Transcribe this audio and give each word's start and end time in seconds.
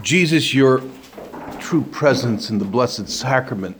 Jesus, 0.00 0.54
your 0.54 0.82
true 1.60 1.82
presence 1.82 2.48
in 2.48 2.58
the 2.58 2.64
Blessed 2.64 3.06
Sacrament 3.10 3.76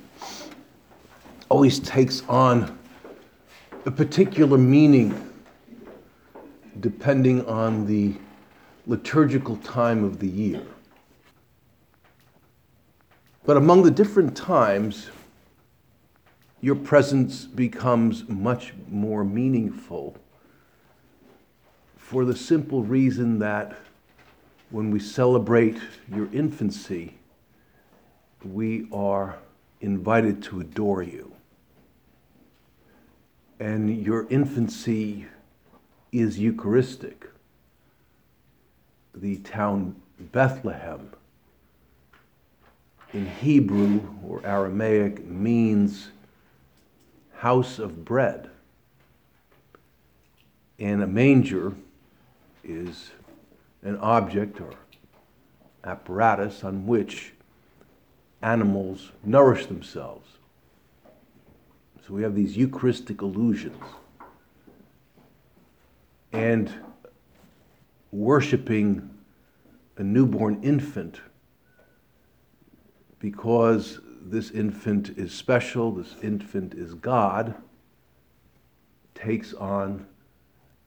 always 1.49 1.79
takes 1.79 2.23
on 2.29 2.79
a 3.87 3.91
particular 3.91 4.59
meaning 4.59 5.33
depending 6.81 7.45
on 7.47 7.87
the 7.87 8.15
liturgical 8.87 9.57
time 9.57 10.05
of 10.05 10.19
the 10.19 10.29
year. 10.29 10.63
But 13.45 13.57
among 13.57 13.83
the 13.83 13.91
different 13.91 14.37
times, 14.37 15.09
your 16.61 16.77
presence 16.77 17.47
becomes 17.47 18.29
much 18.29 18.75
more 18.87 19.25
meaningful 19.25 20.17
for 21.97 22.27
the 22.27 22.37
simple 22.37 22.83
reason 22.83 23.39
that 23.39 23.79
when 24.73 24.91
we 24.91 24.99
celebrate 24.99 25.77
your 26.09 26.29
infancy, 26.33 27.15
we 28.43 28.89
are 28.91 29.37
invited 29.83 30.43
to 30.43 30.61
adore 30.61 31.03
you. 31.03 31.31
And 33.61 34.03
your 34.03 34.27
infancy 34.31 35.27
is 36.11 36.39
Eucharistic. 36.39 37.29
The 39.15 39.37
town 39.39 39.95
Bethlehem 40.19 41.11
in 43.13 43.27
Hebrew 43.27 44.01
or 44.27 44.41
Aramaic 44.43 45.23
means 45.27 46.09
house 47.37 47.79
of 47.79 48.07
bread. 48.07 48.49
And 50.79 51.03
a 51.03 51.07
manger 51.07 51.75
is 52.65 53.11
an 53.83 53.97
object 53.99 54.61
or 54.61 54.71
apparatus 55.85 56.65
on 56.65 56.87
which 56.87 57.33
animals 58.43 59.13
nourish 59.25 59.67
themselves. 59.67 60.29
So 62.07 62.15
we 62.15 62.23
have 62.23 62.35
these 62.35 62.57
Eucharistic 62.57 63.23
illusions. 63.23 63.83
And 66.33 66.73
worshiping 68.11 69.11
a 69.97 70.03
newborn 70.03 70.63
infant 70.63 71.21
because 73.19 74.01
this 74.23 74.51
infant 74.51 75.11
is 75.17 75.33
special, 75.33 75.93
this 75.93 76.17
infant 76.23 76.75
is 76.75 76.95
God, 76.95 77.55
takes 79.15 79.55
on 79.55 80.07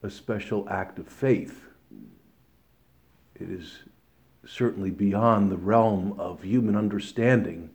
a 0.03 0.09
special 0.09 0.67
act 0.69 0.99
of 0.99 1.07
faith 1.07 1.63
it 3.36 3.50
is 3.50 3.80
certainly 4.45 4.91
beyond 4.91 5.52
the 5.52 5.58
realm 5.58 6.19
of 6.19 6.44
human 6.44 6.75
understanding 6.75 7.69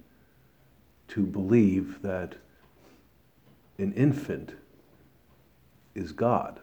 to 1.08 1.27
believe 1.27 2.00
that 2.03 2.36
an 3.78 3.93
infant 3.94 4.53
is 5.94 6.12
God. 6.12 6.60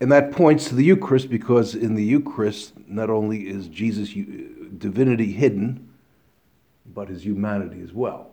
And 0.00 0.12
that 0.12 0.30
points 0.30 0.68
to 0.68 0.76
the 0.76 0.84
Eucharist 0.84 1.28
because 1.28 1.74
in 1.74 1.94
the 1.96 2.04
Eucharist, 2.04 2.72
not 2.86 3.10
only 3.10 3.48
is 3.48 3.66
Jesus' 3.66 4.14
divinity 4.78 5.32
hidden, 5.32 5.92
but 6.94 7.08
his 7.08 7.24
humanity 7.24 7.80
as 7.82 7.92
well, 7.92 8.30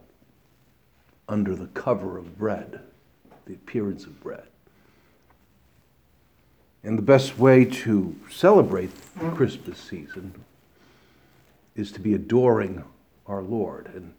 under 1.28 1.56
the 1.56 1.66
cover 1.67 2.19
of 2.19 2.38
bread, 2.38 2.81
the 3.46 3.53
appearance 3.53 4.06
of 4.06 4.22
bread. 4.22 4.47
And 6.85 7.00
the 7.00 7.01
best 7.03 7.40
way 7.40 7.66
to 7.66 8.16
celebrate 8.29 8.91
the 9.16 9.31
Christmas 9.31 9.79
season 9.79 10.35
is 11.75 11.91
to 11.94 12.00
be 12.00 12.13
adoring 12.13 12.84
our 13.25 13.41
Lord 13.41 13.90
and 13.96 14.13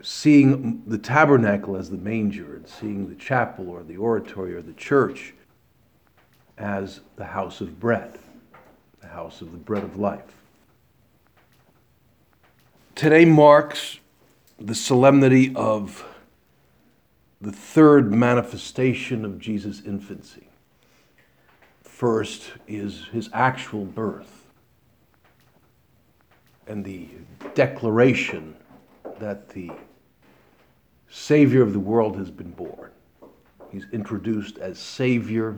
seeing 0.00 0.84
the 0.86 0.96
tabernacle 0.96 1.74
as 1.74 1.90
the 1.90 1.96
manger 1.96 2.54
and 2.54 2.68
seeing 2.68 3.08
the 3.08 3.16
chapel 3.16 3.68
or 3.68 3.82
the 3.82 3.96
oratory 3.96 4.54
or 4.54 4.62
the 4.62 4.72
church 4.72 5.34
as 6.56 7.00
the 7.16 7.24
house 7.24 7.60
of 7.60 7.80
bread, 7.80 8.16
the 9.00 9.08
house 9.08 9.40
of 9.40 9.50
the 9.50 9.58
bread 9.58 9.82
of 9.82 9.96
life. 9.96 10.36
Today 12.94 13.24
marks 13.24 13.98
the 14.60 14.76
solemnity 14.76 15.52
of 15.56 16.06
the 17.40 17.50
third 17.50 18.12
manifestation 18.12 19.24
of 19.24 19.40
Jesus' 19.40 19.82
infancy 19.84 20.47
first 21.98 22.52
is 22.68 23.06
his 23.10 23.28
actual 23.32 23.84
birth 23.84 24.46
and 26.68 26.84
the 26.84 27.08
declaration 27.54 28.54
that 29.18 29.48
the 29.48 29.68
Savior 31.08 31.60
of 31.60 31.72
the 31.72 31.80
world 31.80 32.16
has 32.16 32.30
been 32.30 32.52
born. 32.52 32.92
He's 33.72 33.84
introduced 33.92 34.58
as 34.58 34.78
Savior 34.78 35.56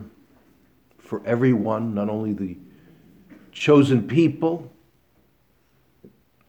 for 0.97 1.21
everyone, 1.27 1.93
not 1.93 2.09
only 2.09 2.33
the 2.33 2.57
chosen 3.51 4.07
people, 4.07 4.71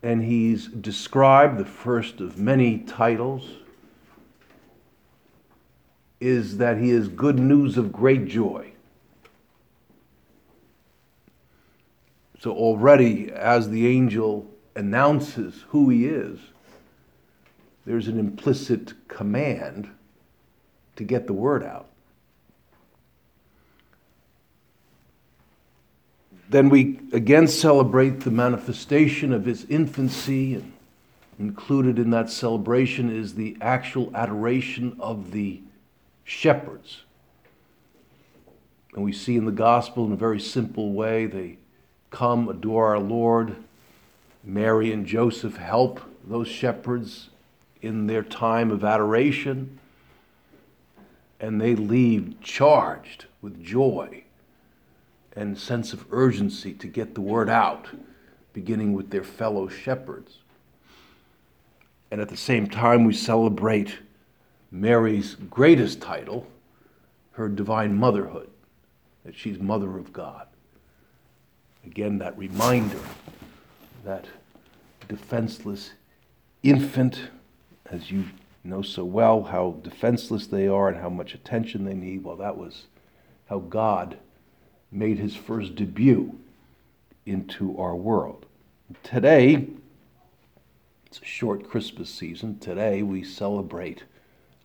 and 0.02 0.24
he's 0.24 0.68
described, 0.68 1.58
the 1.58 1.66
first 1.66 2.22
of 2.22 2.38
many 2.38 2.78
titles, 2.78 3.46
is 6.18 6.56
that 6.56 6.78
he 6.78 6.88
is 6.88 7.08
good 7.08 7.38
news 7.38 7.76
of 7.76 7.92
great 7.92 8.24
joy. 8.24 8.71
So 12.42 12.50
already, 12.50 13.30
as 13.30 13.70
the 13.70 13.86
angel 13.86 14.50
announces 14.74 15.64
who 15.68 15.90
he 15.90 16.06
is, 16.06 16.40
there's 17.86 18.08
an 18.08 18.18
implicit 18.18 18.94
command 19.06 19.88
to 20.96 21.04
get 21.04 21.28
the 21.28 21.32
word 21.32 21.62
out. 21.62 21.86
Then 26.48 26.68
we 26.68 26.98
again 27.12 27.46
celebrate 27.46 28.22
the 28.22 28.32
manifestation 28.32 29.32
of 29.32 29.44
his 29.44 29.64
infancy, 29.66 30.54
and 30.54 30.72
included 31.38 31.96
in 31.96 32.10
that 32.10 32.28
celebration 32.28 33.08
is 33.08 33.36
the 33.36 33.56
actual 33.60 34.10
adoration 34.16 34.96
of 34.98 35.30
the 35.30 35.60
shepherds. 36.24 37.02
And 38.96 39.04
we 39.04 39.12
see 39.12 39.36
in 39.36 39.44
the 39.44 39.52
gospel, 39.52 40.04
in 40.06 40.12
a 40.12 40.16
very 40.16 40.40
simple 40.40 40.92
way, 40.92 41.26
they 41.26 41.58
come 42.12 42.48
adore 42.48 42.88
our 42.88 43.00
Lord. 43.00 43.56
Mary 44.44 44.92
and 44.92 45.04
Joseph 45.04 45.56
help 45.56 46.00
those 46.24 46.46
shepherds 46.46 47.30
in 47.80 48.06
their 48.06 48.22
time 48.22 48.70
of 48.70 48.84
adoration, 48.84 49.80
and 51.40 51.60
they 51.60 51.74
leave 51.74 52.40
charged 52.40 53.26
with 53.40 53.64
joy 53.64 54.22
and 55.34 55.58
sense 55.58 55.92
of 55.92 56.06
urgency 56.12 56.72
to 56.74 56.86
get 56.86 57.14
the 57.14 57.20
word 57.20 57.48
out, 57.48 57.88
beginning 58.52 58.92
with 58.92 59.10
their 59.10 59.24
fellow 59.24 59.66
shepherds. 59.66 60.38
And 62.10 62.20
at 62.20 62.28
the 62.28 62.36
same 62.36 62.68
time, 62.68 63.04
we 63.04 63.14
celebrate 63.14 63.98
Mary's 64.70 65.34
greatest 65.50 66.00
title, 66.00 66.46
her 67.32 67.48
divine 67.48 67.96
motherhood, 67.96 68.50
that 69.24 69.34
she's 69.34 69.58
mother 69.58 69.96
of 69.96 70.12
God. 70.12 70.46
Again, 71.84 72.18
that 72.18 72.36
reminder 72.38 73.00
that 74.04 74.26
defenseless 75.08 75.92
infant, 76.62 77.28
as 77.86 78.10
you 78.10 78.24
know 78.64 78.82
so 78.82 79.04
well, 79.04 79.42
how 79.44 79.76
defenseless 79.82 80.46
they 80.46 80.68
are 80.68 80.88
and 80.88 80.98
how 80.98 81.08
much 81.08 81.34
attention 81.34 81.84
they 81.84 81.94
need. 81.94 82.24
Well, 82.24 82.36
that 82.36 82.56
was 82.56 82.86
how 83.46 83.58
God 83.58 84.18
made 84.90 85.18
his 85.18 85.34
first 85.34 85.74
debut 85.74 86.38
into 87.26 87.76
our 87.78 87.96
world. 87.96 88.46
Today, 89.02 89.66
it's 91.06 91.20
a 91.20 91.24
short 91.24 91.68
Christmas 91.68 92.08
season. 92.08 92.58
Today, 92.58 93.02
we 93.02 93.24
celebrate 93.24 94.04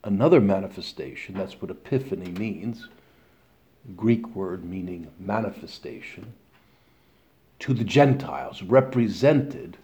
another 0.03 0.39
manifestation. 0.39 1.35
That's 1.35 1.61
what 1.61 1.71
Epiphany 1.71 2.31
means 2.31 2.87
Greek 3.95 4.35
word 4.35 4.65
meaning 4.65 5.07
manifestation, 5.19 6.33
to 7.59 7.73
the 7.73 7.83
Gentiles, 7.83 8.61
represented 8.61 9.77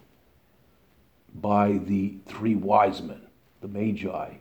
by 1.34 1.72
the 1.72 2.14
three 2.26 2.54
wise 2.54 3.02
men, 3.02 3.22
the 3.60 3.68
Magi 3.68 4.34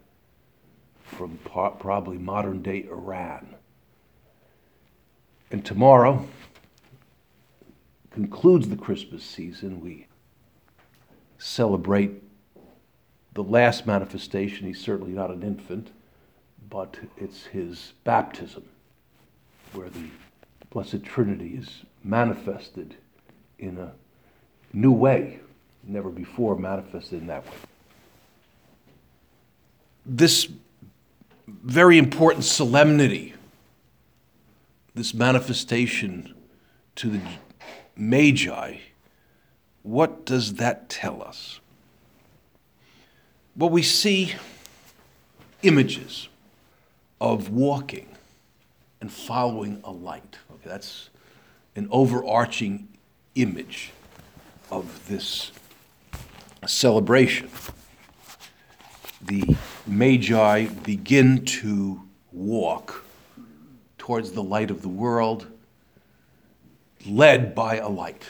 from 1.04 1.38
probably 1.44 2.18
modern 2.18 2.62
day 2.62 2.86
Iran. 2.90 3.56
And 5.52 5.66
tomorrow 5.66 6.28
concludes 8.12 8.70
the 8.70 8.76
Christmas 8.76 9.24
season. 9.24 9.82
We 9.82 10.08
celebrate 11.38 12.24
the 13.34 13.44
last 13.44 13.86
manifestation. 13.86 14.68
He's 14.68 14.80
certainly 14.80 15.12
not 15.12 15.32
an 15.32 15.44
infant, 15.44 15.92
but 16.70 16.98
it's 17.18 17.46
his 17.46 17.94
baptism, 18.04 18.64
where 19.74 19.90
the 19.90 20.10
Blessed 20.70 21.04
Trinity 21.04 21.56
is 21.56 21.84
manifested 22.04 22.96
in 23.60 23.78
a 23.78 23.92
new 24.74 24.92
way, 24.92 25.40
never 25.84 26.10
before 26.10 26.56
manifested 26.56 27.22
in 27.22 27.28
that 27.28 27.46
way. 27.46 27.54
This 30.06 30.50
very 31.48 31.98
important 31.98 32.44
solemnity, 32.44 33.34
this 34.96 35.14
manifestation 35.14 36.34
to 36.96 37.10
the 37.10 37.22
Magi, 37.96 38.78
what 39.84 40.26
does 40.26 40.56
that 40.56 40.90
tell 40.90 41.22
us? 41.22 41.60
Well, 43.56 43.70
we 43.70 43.84
see 43.84 44.34
images 45.62 46.28
of 47.22 47.50
walking 47.50 48.08
and 49.00 49.12
following 49.12 49.82
a 49.84 49.92
light. 49.92 50.38
Okay, 50.52 50.70
that's 50.70 51.10
an 51.76 51.88
overarching 51.92 52.88
image 53.36 53.92
of 54.72 55.08
this 55.08 55.52
celebration. 56.68 57.50
The 59.22 59.56
Magi 59.88 60.66
begin 60.66 61.46
to 61.46 62.02
walk 62.32 63.06
towards 63.98 64.32
the 64.32 64.44
light 64.44 64.70
of 64.70 64.82
the 64.82 64.90
world, 64.90 65.48
led 67.06 67.56
by 67.56 67.78
a 67.78 67.88
light 67.88 68.26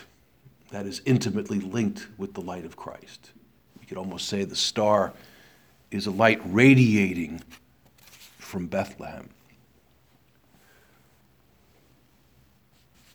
that 0.71 0.85
is 0.85 1.01
intimately 1.05 1.59
linked 1.59 2.07
with 2.17 2.33
the 2.33 2.41
light 2.41 2.65
of 2.65 2.75
Christ. 2.75 3.31
You 3.81 3.88
could 3.88 3.97
almost 3.97 4.27
say 4.27 4.44
the 4.44 4.55
star 4.55 5.13
is 5.91 6.07
a 6.07 6.11
light 6.11 6.41
radiating 6.45 7.41
from 8.38 8.67
Bethlehem. 8.67 9.29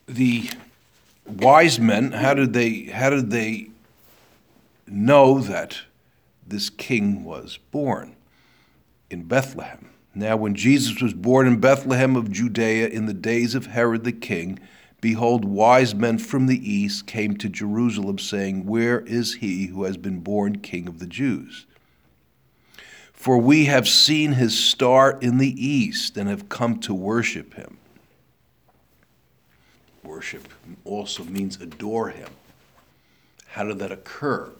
The 0.06 0.49
wise 1.28 1.78
men, 1.78 2.12
how 2.12 2.34
did 2.34 2.52
they, 2.52 2.84
how 2.84 3.10
did 3.10 3.30
they 3.30 3.70
know 4.86 5.40
that 5.40 5.82
this 6.46 6.70
king 6.70 7.25
was 7.25 7.58
born 7.70 8.16
in 9.10 9.25
Bethlehem? 9.25 9.90
Now, 10.14 10.36
when 10.36 10.54
Jesus 10.54 11.00
was 11.00 11.14
born 11.14 11.46
in 11.46 11.60
Bethlehem 11.60 12.16
of 12.16 12.32
Judea 12.32 12.88
in 12.88 13.06
the 13.06 13.14
days 13.14 13.54
of 13.54 13.66
Herod 13.66 14.04
the 14.04 14.12
king, 14.12 14.58
behold, 15.00 15.44
wise 15.44 15.94
men 15.94 16.19
from 16.19 16.46
the 16.46 16.70
east 16.70 17.06
came 17.06 17.36
to 17.36 17.48
Jerusalem, 17.48 18.19
saying, 18.19 18.66
Where 18.66 19.00
is 19.00 19.34
he 19.34 19.66
who 19.66 19.84
has 19.84 19.96
been 19.96 20.20
born 20.20 20.58
king 20.58 20.88
of 20.88 20.98
the 20.98 21.06
Jews? 21.06 21.66
For 23.12 23.38
we 23.38 23.66
have 23.66 23.88
seen 23.88 24.32
his 24.32 24.58
star 24.58 25.19
in 25.20 25.38
the 25.38 25.64
east 25.64 26.16
and 26.16 26.28
have 26.28 26.48
come 26.48 26.78
to 26.80 26.94
worship 26.94 27.54
him 27.54 27.78
worship 30.03 30.49
also 30.85 31.25
means 31.25 31.61
adore 31.61 32.11
him. 32.11 32.31
How 33.49 33.65
did 33.65 33.79
that 33.79 33.91
occur 33.91 34.50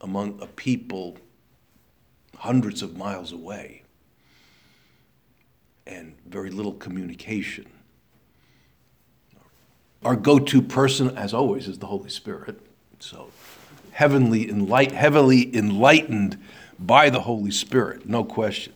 among 0.00 0.38
a 0.40 0.46
people 0.46 1.16
hundreds 2.36 2.82
of 2.82 2.96
miles 2.96 3.32
away 3.32 3.82
and 5.86 6.14
very 6.26 6.50
little 6.50 6.74
communication? 6.74 7.66
Our 10.04 10.16
go 10.16 10.38
to 10.38 10.62
person, 10.62 11.16
as 11.16 11.34
always, 11.34 11.66
is 11.66 11.78
the 11.78 11.86
Holy 11.86 12.10
Spirit. 12.10 12.60
So, 13.00 13.30
heavenly 13.92 14.46
enlight, 14.46 14.92
heavily 14.92 15.54
enlightened 15.56 16.38
by 16.78 17.10
the 17.10 17.20
Holy 17.20 17.50
Spirit, 17.50 18.08
no 18.08 18.22
question. 18.22 18.72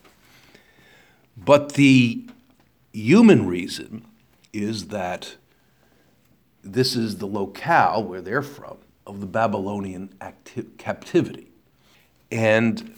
But 1.36 1.74
the 1.74 2.24
human 2.92 3.46
reason 3.46 4.04
is 4.52 4.88
that 4.88 5.36
this 6.62 6.96
is 6.96 7.16
the 7.16 7.26
locale 7.26 8.02
where 8.04 8.20
they're 8.20 8.42
from 8.42 8.78
of 9.06 9.20
the 9.20 9.26
Babylonian 9.26 10.14
acti- 10.20 10.66
captivity. 10.78 11.48
And 12.30 12.94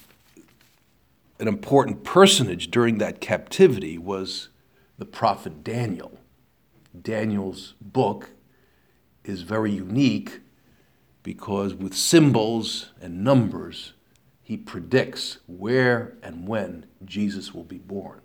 an 1.40 1.49
important 1.49 2.05
personage 2.05 2.70
during 2.70 2.99
that 2.99 3.20
captivity 3.20 3.99
was 3.99 4.49
the 4.99 5.05
prophet 5.05 5.64
Daniel. 5.64 6.19
Daniel's 7.00 7.75
book 7.81 8.31
is 9.25 9.43
very 9.43 9.72
unique 9.72 10.40
because 11.22 11.75
with 11.75 11.94
symbols 11.94 12.93
and 13.00 13.25
numbers, 13.25 13.94
he 14.43 14.56
predicts 14.56 15.38
where 15.46 16.14
and 16.22 16.46
when 16.46 16.87
Jesus 17.05 17.52
will 17.52 17.64
be 17.64 17.78
born. 17.78 18.20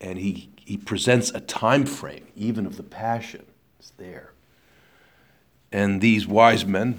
And 0.00 0.18
he, 0.18 0.50
he 0.64 0.76
presents 0.76 1.30
a 1.30 1.40
time 1.40 1.84
frame, 1.84 2.28
even 2.34 2.66
of 2.66 2.76
the 2.76 2.82
passion, 2.82 3.44
it's 3.78 3.90
there. 3.96 4.32
And 5.70 6.00
these 6.00 6.26
wise 6.26 6.64
men 6.64 6.98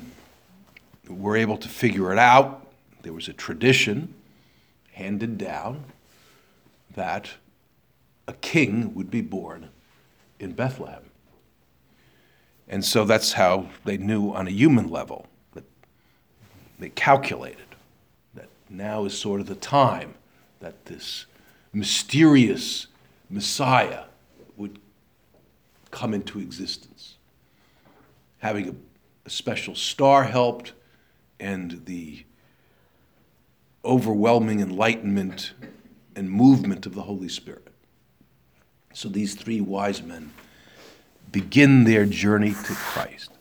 were 1.08 1.36
able 1.36 1.58
to 1.58 1.68
figure 1.68 2.12
it 2.14 2.20
out. 2.20 2.68
There 3.02 3.14
was 3.14 3.28
a 3.28 3.34
tradition 3.34 4.14
handed 4.94 5.38
down 5.38 5.86
that 6.96 7.32
a 8.28 8.34
king 8.34 8.94
would 8.94 9.10
be 9.10 9.22
born 9.22 9.70
in 10.40 10.52
Bethlehem. 10.54 11.04
And 12.68 12.86
so 12.86 13.04
that's 13.04 13.34
how 13.34 13.70
they 13.86 13.98
knew 13.98 14.32
on 14.32 14.48
a 14.48 14.52
human 14.52 14.90
level 14.90 15.28
that 15.54 15.64
they 16.78 16.90
calculated 16.90 17.58
that 18.36 18.50
now 18.70 19.06
is 19.06 19.18
sort 19.18 19.42
of 19.42 19.48
the 19.48 19.56
time 19.56 20.14
that 20.60 20.86
this 20.86 21.26
mysterious 21.74 22.88
Messiah 23.30 24.04
come 25.92 26.14
into 26.14 26.40
existence. 26.40 27.16
Having 28.40 28.70
a, 28.70 28.76
a 29.26 29.30
special 29.30 29.76
star 29.76 30.24
helped, 30.24 30.74
and 31.40 31.86
the 31.86 32.26
overwhelming 33.84 34.60
enlightenment 34.60 35.54
and 36.16 36.30
movement 36.30 36.86
of 36.86 36.96
the 36.96 37.04
Holy 37.04 37.30
Spirit. 37.30 37.68
So 38.94 39.08
these 39.08 39.36
three 39.36 39.62
wise 39.62 40.02
men 40.02 40.32
begin 41.32 41.84
their 41.86 42.06
journey 42.06 42.52
to 42.52 42.74
Christ. 42.74 43.32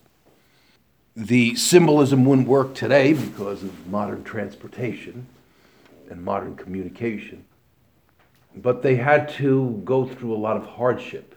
The 1.16 1.56
symbolism 1.56 2.24
wouldn't 2.24 2.46
work 2.46 2.74
today 2.74 3.12
because 3.12 3.64
of 3.64 3.86
modern 3.88 4.22
transportation 4.22 5.26
and 6.08 6.24
modern 6.24 6.54
communication, 6.54 7.44
but 8.54 8.82
they 8.82 8.94
had 8.94 9.28
to 9.30 9.82
go 9.84 10.06
through 10.06 10.34
a 10.34 10.38
lot 10.38 10.56
of 10.56 10.64
hardship 10.64 11.34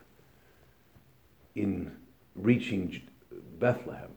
in 1.55 1.91
reaching 2.35 3.01
Bethlehem. 3.59 4.09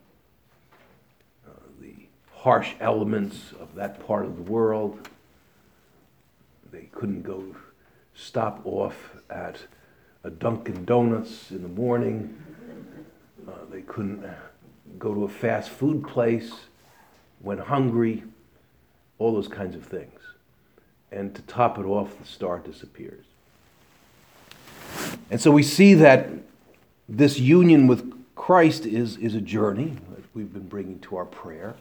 Uh, 1.47 1.51
the 1.79 1.93
harsh 2.33 2.73
elements 2.79 3.53
of 3.59 3.75
that 3.75 4.05
part 4.05 4.25
of 4.25 4.35
the 4.35 4.51
world, 4.51 5.09
they 6.71 6.89
couldn't 6.91 7.23
go 7.23 7.55
stop 8.13 8.61
off 8.65 9.15
at 9.29 9.59
a 10.23 10.29
Dunkin' 10.29 10.85
Donuts 10.85 11.51
in 11.51 11.61
the 11.61 11.69
morning. 11.69 12.35
Uh, 13.47 13.51
they 13.69 13.81
couldn't 13.81 14.25
go 14.97 15.13
to 15.13 15.25
a 15.25 15.29
fast 15.29 15.69
food 15.69 16.07
place 16.07 16.51
when 17.39 17.57
hungry, 17.57 18.23
all 19.19 19.33
those 19.33 19.47
kinds 19.47 19.75
of 19.75 19.85
things. 19.85 20.19
And 21.11 21.35
to 21.35 21.41
top 21.43 21.77
it 21.77 21.85
off, 21.85 22.17
the 22.17 22.25
star 22.25 22.59
disappears. 22.59 23.25
And 25.29 25.39
so 25.39 25.51
we 25.51 25.63
see 25.63 25.93
that 25.95 26.29
this 27.07 27.39
union 27.39 27.87
with 27.87 28.13
Christ 28.35 28.85
is, 28.85 29.17
is 29.17 29.35
a 29.35 29.41
journey 29.41 29.97
that 30.09 30.23
we've 30.33 30.51
been 30.51 30.67
bringing 30.67 30.99
to 30.99 31.15
our 31.17 31.25
prayer. 31.25 31.75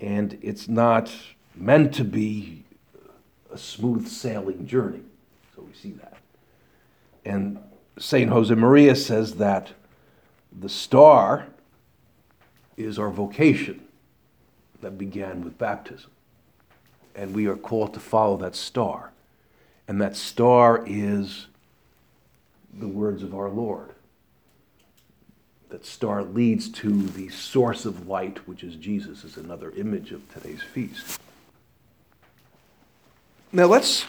And 0.00 0.38
it's 0.42 0.68
not 0.68 1.10
meant 1.54 1.94
to 1.94 2.04
be 2.04 2.64
a 3.52 3.58
smooth 3.58 4.08
sailing 4.08 4.66
journey. 4.66 5.02
So 5.54 5.62
we 5.62 5.72
see 5.74 5.92
that. 5.92 6.16
And 7.24 7.58
St. 7.98 8.30
Josemaria 8.30 8.96
says 8.96 9.36
that 9.36 9.72
the 10.52 10.68
star 10.68 11.46
is 12.76 12.98
our 12.98 13.10
vocation 13.10 13.86
that 14.80 14.98
began 14.98 15.42
with 15.42 15.56
baptism. 15.58 16.10
And 17.14 17.34
we 17.34 17.46
are 17.46 17.56
called 17.56 17.94
to 17.94 18.00
follow 18.00 18.36
that 18.38 18.56
star. 18.56 19.12
And 19.86 20.00
that 20.00 20.16
star 20.16 20.82
is 20.86 21.46
the 22.72 22.88
words 22.88 23.22
of 23.22 23.34
our 23.34 23.48
Lord. 23.48 23.94
That 25.74 25.84
star 25.84 26.22
leads 26.22 26.68
to 26.68 27.02
the 27.02 27.30
source 27.30 27.84
of 27.84 28.06
light, 28.06 28.46
which 28.46 28.62
is 28.62 28.76
Jesus, 28.76 29.24
is 29.24 29.36
another 29.36 29.72
image 29.72 30.12
of 30.12 30.32
today's 30.32 30.62
feast. 30.62 31.18
Now 33.50 33.64
let's 33.64 34.06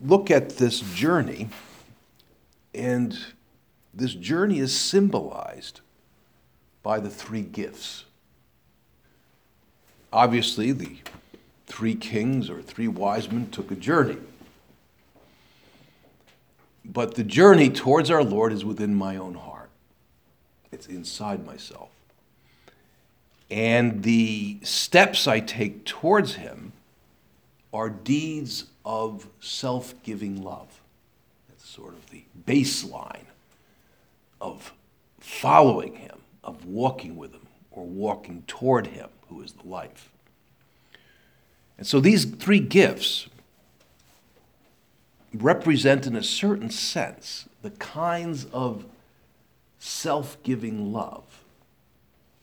look 0.00 0.28
at 0.28 0.56
this 0.56 0.80
journey, 0.80 1.50
and 2.74 3.16
this 3.94 4.12
journey 4.12 4.58
is 4.58 4.76
symbolized 4.76 5.82
by 6.82 6.98
the 6.98 7.08
three 7.08 7.42
gifts. 7.42 8.04
Obviously, 10.12 10.72
the 10.72 10.96
three 11.68 11.94
kings 11.94 12.50
or 12.50 12.60
three 12.60 12.88
wise 12.88 13.30
men 13.30 13.50
took 13.52 13.70
a 13.70 13.76
journey. 13.76 14.18
But 16.84 17.14
the 17.14 17.22
journey 17.22 17.70
towards 17.70 18.10
our 18.10 18.24
Lord 18.24 18.52
is 18.52 18.64
within 18.64 18.96
my 18.96 19.16
own 19.16 19.34
heart, 19.34 19.61
it's 20.72 20.86
inside 20.86 21.46
myself. 21.46 21.90
And 23.50 24.02
the 24.02 24.58
steps 24.62 25.28
I 25.28 25.40
take 25.40 25.84
towards 25.84 26.36
Him 26.36 26.72
are 27.72 27.90
deeds 27.90 28.64
of 28.84 29.28
self 29.40 29.94
giving 30.02 30.42
love. 30.42 30.80
That's 31.48 31.68
sort 31.68 31.92
of 31.92 32.10
the 32.10 32.24
baseline 32.46 33.26
of 34.40 34.72
following 35.20 35.96
Him, 35.96 36.18
of 36.42 36.64
walking 36.64 37.16
with 37.16 37.32
Him, 37.32 37.46
or 37.70 37.84
walking 37.84 38.42
toward 38.46 38.88
Him, 38.88 39.10
who 39.28 39.42
is 39.42 39.52
the 39.52 39.68
life. 39.68 40.10
And 41.76 41.86
so 41.86 42.00
these 42.00 42.24
three 42.24 42.60
gifts 42.60 43.28
represent, 45.34 46.06
in 46.06 46.16
a 46.16 46.22
certain 46.22 46.70
sense, 46.70 47.48
the 47.60 47.70
kinds 47.70 48.46
of 48.46 48.84
self 49.84 50.40
giving 50.44 50.92
love 50.92 51.24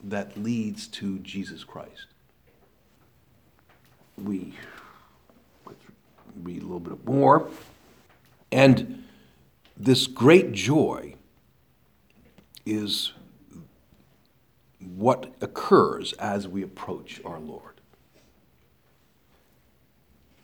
that 0.04 0.38
leads 0.38 0.88
to 0.88 1.20
Jesus 1.20 1.64
Christ. 1.64 2.08
We 4.18 4.54
read 6.44 6.62
a 6.62 6.66
little 6.66 6.82
bit 6.82 7.06
more. 7.06 7.48
And 8.52 9.06
this 9.78 10.06
great 10.06 10.52
joy 10.52 11.16
is 12.66 13.14
what 14.98 15.34
occurs 15.40 16.12
as 16.14 16.46
we 16.46 16.62
approach 16.62 17.22
our 17.24 17.40
Lord. 17.40 17.80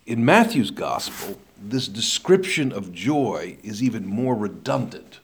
In 0.06 0.24
Matthew's 0.24 0.70
gospel, 0.70 1.38
this 1.60 1.88
description 1.88 2.72
of 2.72 2.94
joy 2.94 3.58
is 3.62 3.82
even 3.82 4.06
more 4.06 4.34
redundant 4.34 5.20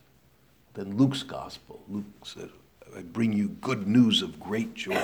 than 0.74 0.96
Luke's 0.96 1.22
gospel. 1.22 1.82
Luke 1.88 2.04
said, 2.24 2.50
I 2.96 3.02
bring 3.02 3.32
you 3.32 3.48
good 3.48 3.86
news 3.86 4.22
of 4.22 4.38
great 4.38 4.74
joy. 4.74 5.00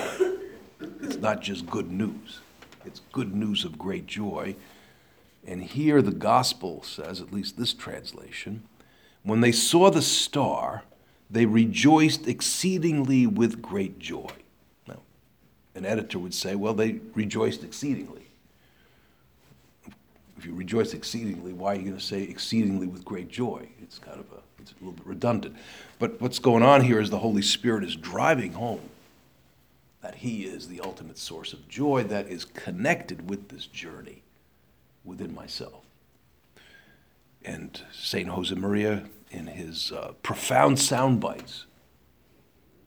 It's 1.01 1.17
not 1.17 1.41
just 1.41 1.65
good 1.67 1.91
news, 1.91 2.39
it's 2.85 3.01
good 3.11 3.35
news 3.35 3.65
of 3.65 3.77
great 3.77 4.05
joy. 4.07 4.55
And 5.47 5.63
here 5.63 6.01
the 6.01 6.11
gospel 6.11 6.83
says, 6.83 7.21
at 7.21 7.33
least 7.33 7.57
this 7.57 7.73
translation, 7.73 8.63
when 9.23 9.41
they 9.41 9.51
saw 9.51 9.89
the 9.89 10.01
star, 10.01 10.83
they 11.29 11.45
rejoiced 11.45 12.27
exceedingly 12.27 13.25
with 13.27 13.61
great 13.61 13.99
joy. 13.99 14.31
Now, 14.87 14.99
an 15.75 15.85
editor 15.85 16.19
would 16.19 16.33
say, 16.33 16.55
well, 16.55 16.73
they 16.73 16.99
rejoiced 17.13 17.63
exceedingly. 17.63 18.27
If 20.37 20.45
you 20.45 20.53
rejoice 20.53 20.93
exceedingly, 20.93 21.53
why 21.53 21.73
are 21.73 21.75
you 21.75 21.83
going 21.83 21.97
to 21.97 22.03
say 22.03 22.23
exceedingly 22.23 22.87
with 22.87 23.03
great 23.03 23.29
joy? 23.29 23.67
It's 23.81 23.99
kind 23.99 24.19
of 24.19 24.25
a, 24.31 24.41
it's 24.71 24.81
a 24.81 24.83
little 24.83 24.97
bit 24.97 25.05
redundant. 25.05 25.55
But 25.97 26.21
what's 26.21 26.39
going 26.39 26.63
on 26.63 26.81
here 26.81 26.99
is 26.99 27.09
the 27.09 27.19
Holy 27.19 27.41
Spirit 27.41 27.83
is 27.83 27.95
driving 27.95 28.53
home 28.53 28.81
that 30.01 30.15
He 30.15 30.43
is 30.43 30.67
the 30.67 30.79
ultimate 30.81 31.17
source 31.17 31.53
of 31.53 31.67
joy 31.67 32.03
that 32.03 32.27
is 32.27 32.45
connected 32.45 33.29
with 33.29 33.49
this 33.49 33.65
journey 33.65 34.23
within 35.03 35.33
myself. 35.33 35.83
And 37.43 37.81
St. 37.91 38.29
Josemaria, 38.29 39.07
in 39.31 39.47
his 39.47 39.91
uh, 39.91 40.13
profound 40.23 40.79
sound 40.79 41.19
bites, 41.19 41.65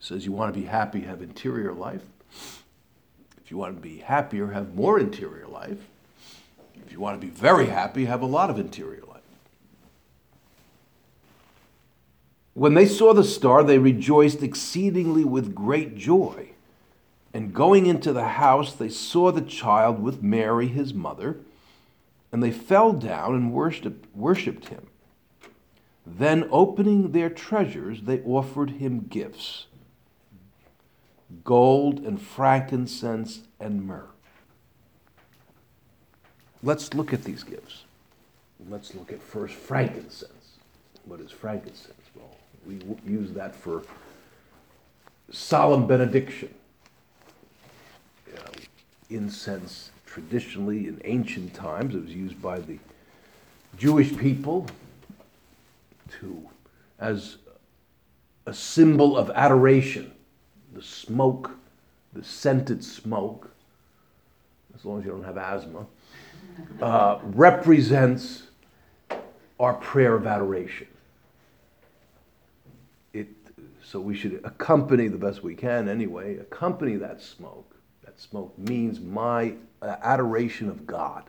says 0.01 0.27
you 0.27 0.33
want 0.33 0.53
to 0.53 0.61
be 0.61 0.67
happy, 0.67 1.01
have 1.03 1.23
interior 1.23 1.73
life. 1.73 2.03
If 3.43 3.51
you 3.51 3.57
want 3.57 3.77
to 3.77 3.81
be 3.81 3.99
happier, 3.99 4.49
have 4.49 4.75
more 4.75 4.99
interior 4.99 5.47
life. 5.47 5.79
If 6.87 6.93
you 6.93 7.01
want 7.01 7.21
to 7.21 7.27
be 7.27 7.33
very 7.33 7.67
happy, 7.67 8.07
have 8.07 8.23
a 8.23 8.27
lot 8.27 8.51
of 8.51 8.59
interior 8.59 9.03
life. 9.03 9.12
When 12.55 12.75
they 12.75 12.87
saw 12.87 13.15
the 13.15 13.25
star, 13.25 13.63
they 13.65 13.79
rejoiced 13.79 14.43
exceedingly 14.43 15.25
with 15.25 15.55
great 15.55 15.97
joy. 15.97 16.51
And 17.33 17.55
going 17.55 17.87
into 17.87 18.13
the 18.13 18.29
house, 18.29 18.75
they 18.75 18.91
saw 18.91 19.33
the 19.33 19.41
child 19.41 20.03
with 20.03 20.23
Mary, 20.23 20.69
his 20.69 20.93
mother 20.93 21.39
and 22.33 22.43
they 22.43 22.51
fell 22.51 22.95
down 22.95 23.35
and 23.35 23.53
worshiped, 23.53 24.07
worshiped 24.17 24.69
him. 24.69 24.87
Then, 26.05 26.49
opening 26.51 27.13
their 27.13 27.31
treasures, 27.31 28.03
they 28.03 28.21
offered 28.23 28.71
him 28.71 29.07
gifts 29.09 29.67
gold 31.45 32.01
and 32.01 32.21
frankincense 32.21 33.41
and 33.59 33.87
myrrh. 33.87 34.11
Let's 36.63 36.93
look 36.93 37.15
at 37.15 37.25
these 37.25 37.43
gifts. 37.43 37.85
Let's 38.69 38.95
look 38.95 39.11
at 39.11 39.23
first 39.23 39.55
frankincense. 39.55 40.59
What 41.07 41.21
is 41.21 41.31
frankincense? 41.31 42.02
We 42.67 42.81
use 43.07 43.33
that 43.33 43.55
for 43.55 43.83
solemn 45.31 45.87
benediction, 45.87 46.55
you 48.27 48.35
know, 48.35 48.51
incense 49.11 49.91
traditionally 50.13 50.89
in 50.89 51.01
ancient 51.05 51.55
times, 51.55 51.95
it 51.95 52.03
was 52.03 52.15
used 52.15 52.41
by 52.43 52.61
the 52.61 52.79
Jewish 53.79 54.15
people 54.19 54.67
to, 56.21 56.49
as 56.99 57.39
a 58.45 58.53
symbol 58.53 59.17
of 59.17 59.31
adoration. 59.31 60.13
The 60.75 60.83
smoke, 60.83 61.53
the 62.13 62.23
scented 62.23 62.85
smoke, 62.85 63.51
as 64.77 64.85
long 64.85 64.99
as 65.01 65.07
you 65.07 65.13
don't 65.13 65.25
have 65.25 65.39
asthma, 65.39 65.87
uh, 66.83 67.19
represents 67.23 68.43
our 69.59 69.75
prayer 69.75 70.15
of 70.15 70.27
adoration. 70.27 70.89
It, 73.15 73.29
so 73.93 74.01
we 74.01 74.17
should 74.17 74.41
accompany 74.43 75.07
the 75.07 75.19
best 75.19 75.43
we 75.43 75.55
can 75.55 75.87
anyway, 75.87 76.39
accompany 76.39 76.97
that 76.97 77.21
smoke. 77.21 77.77
That 78.07 78.19
smoke 78.19 78.59
means 78.59 78.99
my 79.01 79.53
uh, 79.83 79.97
adoration 80.03 80.71
of 80.71 80.87
God. 80.87 81.25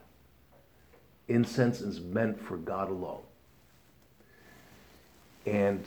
Incense 1.27 1.81
is 1.81 1.99
meant 1.99 2.41
for 2.41 2.55
God 2.55 2.89
alone. 2.89 3.23
And, 5.45 5.85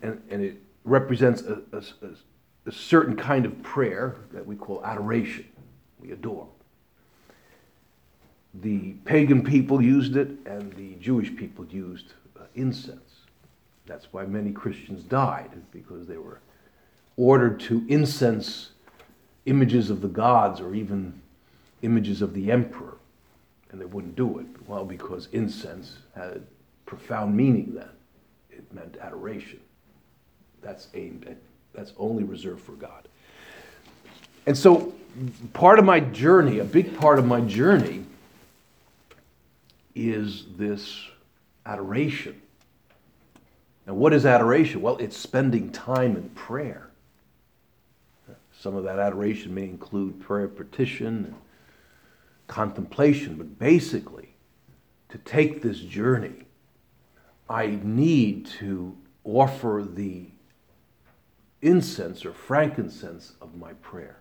and, 0.00 0.22
and 0.30 0.44
it 0.44 0.62
represents 0.84 1.42
a, 1.42 1.60
a, 1.72 1.82
a 2.66 2.72
certain 2.72 3.16
kind 3.16 3.44
of 3.44 3.60
prayer 3.64 4.14
that 4.32 4.46
we 4.46 4.54
call 4.54 4.84
adoration. 4.84 5.48
We 5.98 6.12
adore. 6.12 6.46
The 8.54 8.92
pagan 9.04 9.42
people 9.42 9.82
used 9.82 10.16
it, 10.16 10.28
and 10.46 10.72
the 10.74 10.94
Jewish 11.00 11.34
people 11.34 11.66
used 11.66 12.12
uh, 12.38 12.44
incense. 12.54 13.05
That's 13.86 14.12
why 14.12 14.24
many 14.26 14.52
Christians 14.52 15.02
died, 15.04 15.50
because 15.70 16.06
they 16.06 16.16
were 16.16 16.40
ordered 17.16 17.60
to 17.60 17.84
incense 17.88 18.70
images 19.46 19.90
of 19.90 20.00
the 20.00 20.08
gods 20.08 20.60
or 20.60 20.74
even 20.74 21.20
images 21.82 22.20
of 22.20 22.34
the 22.34 22.50
emperor, 22.50 22.96
and 23.70 23.80
they 23.80 23.84
wouldn't 23.84 24.16
do 24.16 24.38
it. 24.38 24.46
Well, 24.66 24.84
because 24.84 25.28
incense 25.32 25.98
had 26.14 26.42
profound 26.84 27.36
meaning 27.36 27.74
then. 27.74 27.88
It 28.50 28.72
meant 28.72 28.96
adoration. 29.00 29.60
That's 30.62 30.88
aimed 30.94 31.26
at, 31.28 31.36
that's 31.74 31.92
only 31.98 32.24
reserved 32.24 32.62
for 32.62 32.72
God. 32.72 33.08
And 34.46 34.56
so, 34.56 34.94
part 35.52 35.78
of 35.78 35.84
my 35.84 36.00
journey, 36.00 36.58
a 36.58 36.64
big 36.64 36.96
part 36.98 37.18
of 37.18 37.26
my 37.26 37.40
journey, 37.40 38.04
is 39.94 40.44
this 40.56 41.06
adoration. 41.64 42.40
And 43.86 43.96
what 43.96 44.12
is 44.12 44.26
adoration? 44.26 44.82
Well, 44.82 44.96
it's 44.96 45.16
spending 45.16 45.70
time 45.70 46.16
in 46.16 46.28
prayer. 46.30 46.90
Some 48.58 48.74
of 48.74 48.84
that 48.84 48.98
adoration 48.98 49.54
may 49.54 49.64
include 49.64 50.20
prayer 50.20 50.48
petition, 50.48 51.34
contemplation, 52.48 53.36
but 53.36 53.58
basically, 53.58 54.34
to 55.10 55.18
take 55.18 55.62
this 55.62 55.78
journey, 55.78 56.46
I 57.48 57.78
need 57.82 58.46
to 58.58 58.96
offer 59.24 59.84
the 59.88 60.26
incense 61.62 62.24
or 62.24 62.32
frankincense 62.32 63.34
of 63.40 63.56
my 63.56 63.72
prayer. 63.74 64.16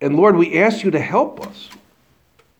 And 0.00 0.16
Lord, 0.16 0.36
we 0.36 0.60
ask 0.60 0.84
you 0.84 0.90
to 0.90 1.00
help 1.00 1.44
us 1.46 1.68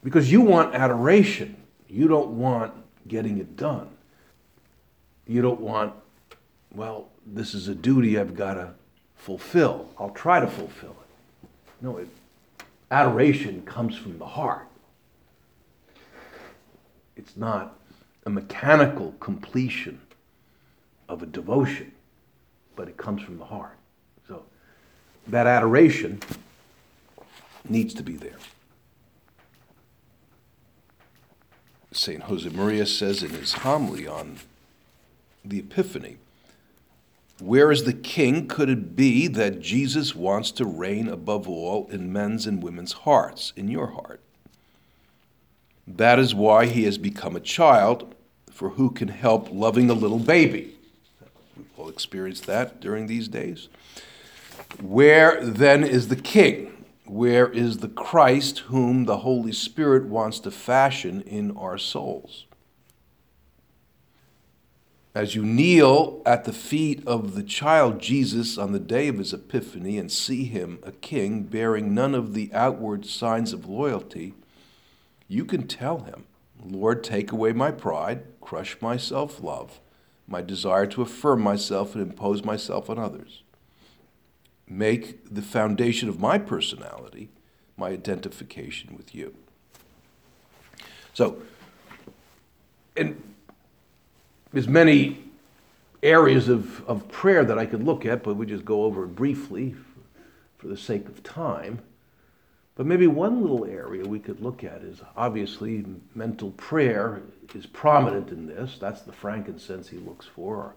because 0.02 0.32
you 0.32 0.40
want 0.40 0.74
adoration. 0.74 1.56
You 1.88 2.08
don't 2.08 2.38
want 2.38 2.72
getting 3.06 3.38
it 3.38 3.56
done. 3.56 3.88
You 5.26 5.42
don't 5.42 5.60
want, 5.60 5.94
well, 6.74 7.08
this 7.26 7.54
is 7.54 7.68
a 7.68 7.74
duty 7.74 8.18
I've 8.18 8.36
got 8.36 8.54
to 8.54 8.74
fulfill. 9.16 9.88
I'll 9.98 10.10
try 10.10 10.40
to 10.40 10.46
fulfill 10.46 10.90
it. 10.90 11.48
No, 11.80 11.96
it, 11.98 12.08
adoration 12.90 13.62
comes 13.62 13.96
from 13.96 14.18
the 14.18 14.26
heart. 14.26 14.68
It's 17.16 17.36
not 17.36 17.78
a 18.26 18.30
mechanical 18.30 19.12
completion 19.20 20.00
of 21.08 21.22
a 21.22 21.26
devotion, 21.26 21.92
but 22.76 22.88
it 22.88 22.96
comes 22.96 23.22
from 23.22 23.38
the 23.38 23.44
heart. 23.44 23.76
So 24.26 24.44
that 25.28 25.46
adoration 25.46 26.20
needs 27.68 27.94
to 27.94 28.02
be 28.02 28.16
there. 28.16 28.36
St. 31.92 32.24
Josemaria 32.24 32.86
says 32.86 33.22
in 33.22 33.30
his 33.30 33.52
homily 33.52 34.06
on 34.06 34.38
the 35.44 35.58
Epiphany 35.58 36.16
Where 37.40 37.70
is 37.70 37.84
the 37.84 37.92
king 37.92 38.46
could 38.46 38.68
it 38.68 38.96
be 38.96 39.26
that 39.28 39.60
Jesus 39.60 40.14
wants 40.14 40.50
to 40.52 40.64
reign 40.64 41.08
above 41.08 41.48
all 41.48 41.86
in 41.90 42.12
men's 42.12 42.46
and 42.46 42.62
women's 42.62 42.92
hearts, 42.92 43.52
in 43.56 43.68
your 43.68 43.88
heart? 43.88 44.20
That 45.86 46.18
is 46.18 46.34
why 46.34 46.66
he 46.66 46.84
has 46.84 46.96
become 46.96 47.36
a 47.36 47.40
child, 47.40 48.14
for 48.50 48.70
who 48.70 48.90
can 48.90 49.08
help 49.08 49.48
loving 49.50 49.90
a 49.90 49.94
little 49.94 50.18
baby? 50.18 50.76
We've 51.56 51.66
all 51.76 51.88
experienced 51.88 52.46
that 52.46 52.80
during 52.80 53.06
these 53.06 53.28
days. 53.28 53.68
Where 54.80 55.44
then 55.44 55.84
is 55.84 56.08
the 56.08 56.16
king? 56.16 56.84
Where 57.04 57.48
is 57.48 57.78
the 57.78 57.88
Christ 57.88 58.60
whom 58.60 59.04
the 59.04 59.18
Holy 59.18 59.52
Spirit 59.52 60.06
wants 60.06 60.40
to 60.40 60.50
fashion 60.50 61.20
in 61.22 61.56
our 61.56 61.76
souls? 61.76 62.46
As 65.14 65.34
you 65.34 65.44
kneel 65.44 66.22
at 66.26 66.44
the 66.44 66.52
feet 66.52 67.06
of 67.06 67.34
the 67.34 67.42
child 67.42 68.00
Jesus 68.00 68.58
on 68.58 68.72
the 68.72 68.80
day 68.80 69.06
of 69.08 69.18
his 69.18 69.32
Epiphany 69.32 69.96
and 69.96 70.10
see 70.10 70.44
him 70.44 70.80
a 70.82 70.90
king 70.90 71.44
bearing 71.44 71.94
none 71.94 72.14
of 72.14 72.34
the 72.34 72.52
outward 72.52 73.06
signs 73.06 73.52
of 73.52 73.68
loyalty, 73.68 74.34
you 75.28 75.44
can 75.44 75.68
tell 75.68 76.00
him, 76.00 76.24
Lord, 76.64 77.04
take 77.04 77.30
away 77.30 77.52
my 77.52 77.70
pride, 77.70 78.24
crush 78.40 78.76
my 78.80 78.96
self 78.96 79.40
love, 79.40 79.80
my 80.26 80.42
desire 80.42 80.86
to 80.86 81.02
affirm 81.02 81.42
myself 81.42 81.94
and 81.94 82.02
impose 82.02 82.42
myself 82.44 82.90
on 82.90 82.98
others 82.98 83.44
make 84.68 85.32
the 85.32 85.42
foundation 85.42 86.08
of 86.08 86.20
my 86.20 86.38
personality 86.38 87.30
my 87.76 87.88
identification 87.88 88.96
with 88.96 89.14
you. 89.14 89.34
So, 91.12 91.42
and 92.96 93.33
there's 94.54 94.68
many 94.68 95.18
areas 96.00 96.48
of, 96.48 96.88
of 96.88 97.08
prayer 97.08 97.44
that 97.44 97.58
I 97.58 97.66
could 97.66 97.82
look 97.82 98.06
at, 98.06 98.22
but 98.22 98.36
we 98.36 98.46
just 98.46 98.64
go 98.64 98.84
over 98.84 99.02
it 99.02 99.08
briefly 99.08 99.74
for, 100.58 100.68
the 100.68 100.76
sake 100.76 101.08
of 101.08 101.22
time. 101.22 101.80
But 102.76 102.86
maybe 102.86 103.06
one 103.06 103.42
little 103.42 103.66
area 103.66 104.02
we 104.06 104.18
could 104.18 104.40
look 104.40 104.64
at 104.64 104.80
is 104.80 105.02
obviously 105.16 105.84
mental 106.14 106.52
prayer 106.52 107.20
is 107.54 107.66
prominent 107.66 108.30
in 108.30 108.46
this. 108.46 108.78
That's 108.78 109.02
the 109.02 109.12
frankincense 109.12 109.88
he 109.88 109.98
looks 109.98 110.24
for, 110.24 110.74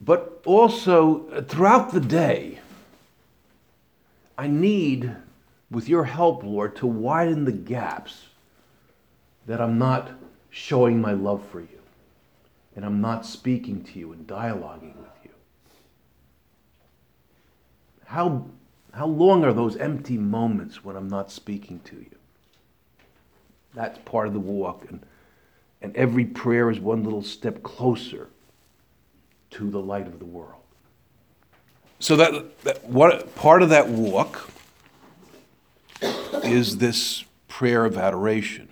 but 0.00 0.40
also, 0.44 1.28
uh, 1.30 1.42
throughout 1.42 1.92
the 1.92 2.00
day, 2.00 2.60
I 4.38 4.46
need, 4.46 5.14
with 5.70 5.88
your 5.88 6.04
help, 6.04 6.44
Lord, 6.44 6.76
to 6.76 6.86
widen 6.86 7.44
the 7.44 7.52
gaps 7.52 8.26
that 9.46 9.60
I'm 9.60 9.78
not 9.78 10.10
showing 10.50 11.00
my 11.00 11.12
love 11.12 11.44
for 11.50 11.60
you 11.60 11.73
and 12.76 12.84
I'm 12.84 13.00
not 13.00 13.24
speaking 13.24 13.84
to 13.84 13.98
you 13.98 14.12
and 14.12 14.26
dialoguing 14.26 14.96
with 14.96 15.10
you. 15.22 15.30
How, 18.06 18.46
how 18.92 19.06
long 19.06 19.44
are 19.44 19.52
those 19.52 19.76
empty 19.76 20.18
moments 20.18 20.84
when 20.84 20.96
I'm 20.96 21.08
not 21.08 21.30
speaking 21.30 21.80
to 21.84 21.96
you? 21.96 22.16
That's 23.74 23.98
part 24.04 24.26
of 24.26 24.32
the 24.32 24.40
walk. 24.40 24.86
And, 24.88 25.04
and 25.82 25.94
every 25.96 26.24
prayer 26.24 26.70
is 26.70 26.80
one 26.80 27.04
little 27.04 27.22
step 27.22 27.62
closer 27.62 28.28
to 29.50 29.70
the 29.70 29.80
light 29.80 30.06
of 30.06 30.18
the 30.18 30.24
world. 30.24 30.62
So 32.00 32.16
that, 32.16 32.60
that 32.62 32.84
what 32.84 33.34
part 33.34 33.62
of 33.62 33.70
that 33.70 33.88
walk 33.88 34.50
is 36.42 36.78
this 36.78 37.24
prayer 37.48 37.84
of 37.84 37.96
adoration. 37.96 38.68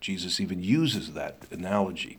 Jesus 0.00 0.40
even 0.40 0.62
uses 0.62 1.14
that 1.14 1.38
analogy. 1.50 2.18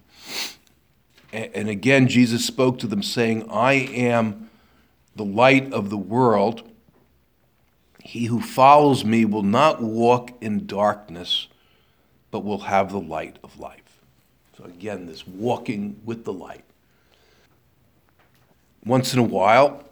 And 1.33 1.69
again, 1.69 2.07
Jesus 2.07 2.45
spoke 2.45 2.79
to 2.79 2.87
them 2.87 3.03
saying, 3.03 3.49
I 3.49 3.73
am 3.73 4.49
the 5.15 5.25
light 5.25 5.73
of 5.73 5.89
the 5.89 5.97
world. 5.97 6.63
He 8.01 8.25
who 8.25 8.39
follows 8.39 9.03
me 9.03 9.25
will 9.25 9.43
not 9.43 9.81
walk 9.81 10.31
in 10.41 10.65
darkness, 10.67 11.47
but 12.31 12.45
will 12.45 12.59
have 12.59 12.91
the 12.91 12.99
light 12.99 13.37
of 13.43 13.59
life. 13.59 14.01
So 14.57 14.63
again, 14.63 15.05
this 15.05 15.27
walking 15.27 15.99
with 16.05 16.23
the 16.23 16.33
light 16.33 16.63
once 18.87 19.13
in 19.13 19.19
a 19.19 19.23
while, 19.23 19.83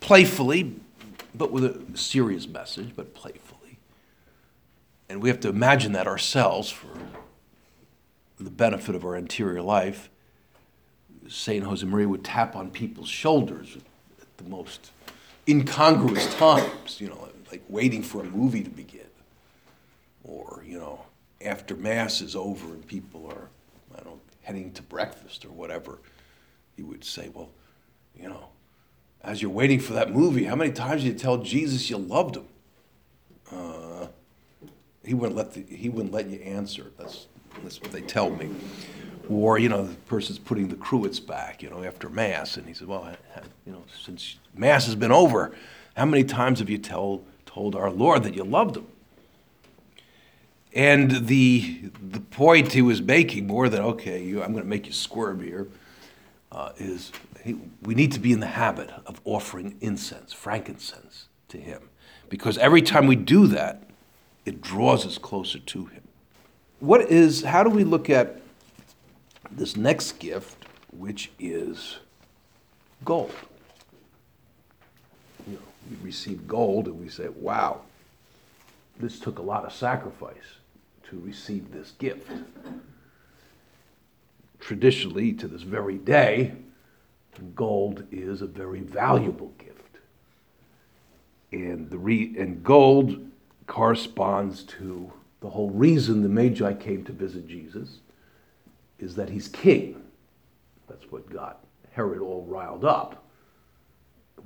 playfully, 0.00 0.74
but 1.34 1.52
with 1.52 1.64
a 1.64 1.96
serious 1.96 2.48
message, 2.48 2.92
but 2.96 3.14
playfully. 3.14 3.78
And 5.08 5.22
we 5.22 5.28
have 5.28 5.40
to 5.40 5.48
imagine 5.48 5.92
that 5.92 6.06
ourselves 6.06 6.70
for 6.70 6.88
the 8.44 8.50
benefit 8.50 8.94
of 8.94 9.04
our 9.04 9.16
interior 9.16 9.62
life. 9.62 10.10
St. 11.28 11.64
Josemaria 11.64 12.06
would 12.06 12.24
tap 12.24 12.56
on 12.56 12.70
people's 12.70 13.08
shoulders 13.08 13.76
at 14.20 14.36
the 14.38 14.44
most 14.44 14.90
incongruous 15.48 16.34
times, 16.34 17.00
you 17.00 17.08
know, 17.08 17.28
like 17.50 17.62
waiting 17.68 18.02
for 18.02 18.22
a 18.22 18.24
movie 18.24 18.62
to 18.62 18.70
begin. 18.70 19.00
Or, 20.24 20.62
you 20.66 20.78
know, 20.78 21.00
after 21.40 21.74
Mass 21.74 22.20
is 22.20 22.36
over 22.36 22.68
and 22.68 22.86
people 22.86 23.26
are, 23.26 23.48
I 23.94 24.02
don't 24.02 24.14
know, 24.14 24.20
heading 24.42 24.72
to 24.72 24.82
breakfast 24.82 25.44
or 25.44 25.50
whatever 25.50 25.98
he 26.76 26.82
would 26.82 27.04
say, 27.04 27.30
Well, 27.32 27.50
you 28.16 28.28
know, 28.28 28.48
as 29.22 29.40
you're 29.40 29.50
waiting 29.50 29.80
for 29.80 29.92
that 29.94 30.12
movie, 30.12 30.44
how 30.44 30.56
many 30.56 30.72
times 30.72 31.02
did 31.02 31.12
you 31.12 31.18
tell 31.18 31.38
Jesus 31.38 31.88
you 31.90 31.98
loved 31.98 32.36
him? 32.36 32.46
Uh, 33.50 34.06
he 35.04 35.14
wouldn't 35.14 35.36
let 35.36 35.54
the, 35.54 35.62
he 35.62 35.88
wouldn't 35.88 36.12
let 36.12 36.28
you 36.28 36.38
answer. 36.40 36.92
That's 36.98 37.26
that's 37.62 37.80
what 37.80 37.92
they 37.92 38.00
tell 38.00 38.30
me. 38.30 38.50
Or 39.28 39.58
you 39.58 39.68
know, 39.68 39.86
the 39.86 39.94
person's 39.94 40.38
putting 40.38 40.68
the 40.68 40.76
cruets 40.76 41.20
back, 41.20 41.62
you 41.62 41.70
know, 41.70 41.84
after 41.84 42.08
mass, 42.08 42.56
and 42.56 42.66
he 42.66 42.74
said, 42.74 42.88
"Well, 42.88 43.14
you 43.66 43.72
know, 43.72 43.82
since 44.04 44.36
mass 44.54 44.86
has 44.86 44.94
been 44.94 45.12
over, 45.12 45.54
how 45.96 46.06
many 46.06 46.24
times 46.24 46.58
have 46.58 46.68
you 46.68 46.78
told 46.78 47.24
told 47.46 47.76
our 47.76 47.90
Lord 47.90 48.24
that 48.24 48.34
you 48.34 48.44
loved 48.44 48.76
him?" 48.76 48.86
And 50.74 51.26
the 51.26 51.90
the 52.02 52.20
point 52.20 52.72
he 52.72 52.82
was 52.82 53.00
making, 53.00 53.46
more 53.46 53.68
than 53.68 53.82
okay, 53.82 54.22
you, 54.22 54.42
I'm 54.42 54.52
going 54.52 54.64
to 54.64 54.70
make 54.70 54.86
you 54.86 54.92
squirm 54.92 55.42
here 55.42 55.68
uh, 56.50 56.72
is 56.78 57.12
we 57.82 57.94
need 57.94 58.12
to 58.12 58.20
be 58.20 58.32
in 58.32 58.40
the 58.40 58.46
habit 58.46 58.90
of 59.06 59.20
offering 59.24 59.76
incense, 59.80 60.32
frankincense, 60.32 61.26
to 61.48 61.58
Him. 61.58 61.88
Because 62.28 62.58
every 62.58 62.82
time 62.82 63.06
we 63.06 63.16
do 63.16 63.46
that, 63.48 63.82
it 64.44 64.60
draws 64.60 65.06
us 65.06 65.18
closer 65.18 65.58
to 65.58 65.86
Him. 65.86 66.01
What 66.82 67.12
is, 67.12 67.44
how 67.44 67.62
do 67.62 67.70
we 67.70 67.84
look 67.84 68.10
at 68.10 68.40
this 69.52 69.76
next 69.76 70.18
gift, 70.18 70.56
which 70.90 71.30
is 71.38 71.98
gold? 73.04 73.30
You 75.46 75.52
know, 75.54 75.60
we 75.88 76.04
receive 76.04 76.48
gold 76.48 76.88
and 76.88 76.98
we 76.98 77.08
say, 77.08 77.28
wow, 77.28 77.82
this 78.98 79.20
took 79.20 79.38
a 79.38 79.42
lot 79.42 79.64
of 79.64 79.72
sacrifice 79.72 80.56
to 81.08 81.20
receive 81.20 81.70
this 81.70 81.92
gift 81.92 82.28
traditionally, 84.58 85.32
to 85.34 85.46
this 85.46 85.62
very 85.62 85.98
day, 85.98 86.50
gold 87.54 88.02
is 88.10 88.42
a 88.42 88.46
very 88.46 88.80
valuable 88.80 89.52
gift. 89.56 89.98
And, 91.52 91.90
the 91.90 91.98
re- 91.98 92.34
and 92.36 92.64
gold 92.64 93.30
corresponds 93.68 94.64
to 94.64 95.12
the 95.42 95.50
whole 95.50 95.70
reason 95.70 96.22
the 96.22 96.28
Magi 96.28 96.72
came 96.74 97.04
to 97.04 97.12
visit 97.12 97.48
Jesus 97.48 97.98
is 99.00 99.16
that 99.16 99.28
he's 99.28 99.48
king. 99.48 100.00
That's 100.88 101.04
what 101.10 101.28
got 101.28 101.64
Herod 101.90 102.20
all 102.20 102.46
riled 102.48 102.84
up. 102.84 103.24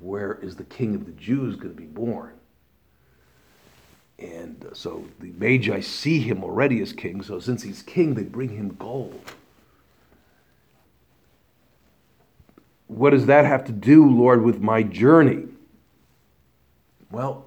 Where 0.00 0.38
is 0.42 0.56
the 0.56 0.64
king 0.64 0.94
of 0.94 1.04
the 1.04 1.12
Jews 1.12 1.54
going 1.56 1.74
to 1.74 1.80
be 1.80 1.87
born? 1.87 2.32
And 4.18 4.64
uh, 4.64 4.74
so 4.74 5.04
the 5.20 5.32
Magi 5.37 5.80
see 5.80 6.18
him 6.18 6.42
already 6.42 6.80
as 6.80 6.94
king, 6.94 7.22
so 7.22 7.38
since 7.40 7.62
he's 7.62 7.82
king, 7.82 8.14
they 8.14 8.22
bring 8.22 8.48
him 8.48 8.74
gold. 8.78 9.20
What 12.87 13.11
does 13.11 13.26
that 13.26 13.44
have 13.44 13.64
to 13.66 13.72
do, 13.72 14.09
Lord, 14.09 14.42
with 14.42 14.61
my 14.61 14.82
journey? 14.82 15.44
Well, 17.11 17.46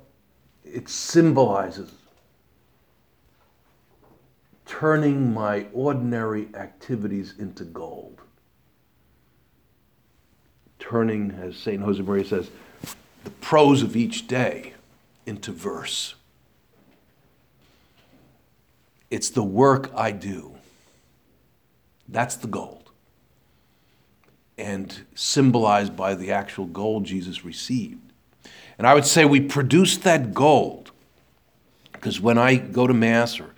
it 0.63 0.88
symbolizes 0.88 1.91
turning 4.69 5.34
my 5.34 5.65
ordinary 5.73 6.47
activities 6.53 7.34
into 7.39 7.63
gold. 7.63 8.21
Turning, 10.77 11.32
as 11.41 11.58
St. 11.58 11.82
Josemaria 11.82 12.23
says, 12.23 12.51
the 13.23 13.32
prose 13.41 13.82
of 13.82 13.95
each 13.95 14.27
day 14.27 14.73
into 15.25 15.51
verse. 15.51 16.13
It's 19.10 19.32
the 19.32 19.43
work 19.43 19.91
I 19.95 20.12
do. 20.12 20.55
That's 22.08 22.36
the 22.36 22.47
gold. 22.47 22.91
And 24.55 25.03
symbolized 25.15 25.97
by 25.97 26.13
the 26.13 26.32
actual 26.32 26.65
gold 26.65 27.05
Jesus 27.05 27.43
received. 27.43 28.13
And 28.77 28.86
I 28.86 28.93
would 28.93 29.05
say 29.05 29.25
we 29.25 29.41
produce 29.41 29.97
that 29.97 30.32
gold 30.36 30.91
because 31.91 32.21
when 32.21 32.38
I 32.38 32.55
go 32.55 32.86
to 32.86 32.93
Mass 32.93 33.39
or 33.39 33.49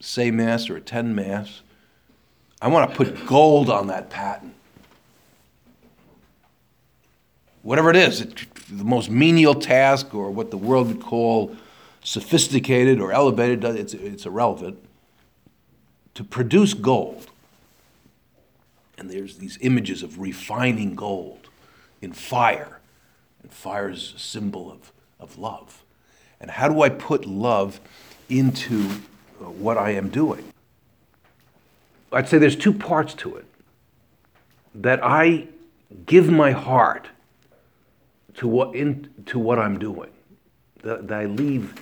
say 0.00 0.30
Mass 0.30 0.70
or 0.70 0.76
attend 0.76 1.16
Mass, 1.16 1.62
I 2.60 2.68
want 2.68 2.90
to 2.90 2.96
put 2.96 3.26
gold 3.26 3.70
on 3.70 3.86
that 3.88 4.10
paten. 4.10 4.54
Whatever 7.62 7.90
it 7.90 7.96
is, 7.96 8.20
it, 8.20 8.46
the 8.68 8.84
most 8.84 9.10
menial 9.10 9.54
task 9.54 10.14
or 10.14 10.30
what 10.30 10.50
the 10.50 10.56
world 10.56 10.88
would 10.88 11.00
call 11.00 11.56
sophisticated 12.02 13.00
or 13.00 13.12
elevated, 13.12 13.64
it's, 13.64 13.94
it's 13.94 14.26
irrelevant. 14.26 14.78
To 16.14 16.24
produce 16.24 16.74
gold, 16.74 17.28
and 18.96 19.10
there's 19.10 19.38
these 19.38 19.58
images 19.60 20.02
of 20.02 20.18
refining 20.18 20.94
gold 20.94 21.48
in 22.00 22.12
fire, 22.12 22.80
and 23.42 23.52
fire 23.52 23.90
is 23.90 24.14
a 24.16 24.18
symbol 24.18 24.70
of, 24.70 24.92
of 25.20 25.38
love. 25.38 25.84
And 26.40 26.50
how 26.50 26.68
do 26.68 26.82
I 26.82 26.88
put 26.88 27.24
love 27.26 27.80
into 28.28 28.88
uh, 28.88 28.94
what 29.38 29.78
I 29.78 29.90
am 29.90 30.08
doing? 30.08 30.44
I'd 32.12 32.28
say 32.28 32.38
there's 32.38 32.56
two 32.56 32.72
parts 32.72 33.14
to 33.14 33.36
it. 33.36 33.44
That 34.74 35.00
I 35.02 35.48
give 36.06 36.30
my 36.30 36.52
heart 36.52 37.08
to 38.34 38.48
what, 38.48 38.74
in, 38.74 39.12
to 39.26 39.38
what 39.38 39.58
I'm 39.58 39.78
doing. 39.78 40.10
That, 40.82 41.08
that, 41.08 41.20
I 41.20 41.24
leave, 41.26 41.74